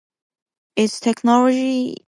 [0.75, 1.97] Is technology...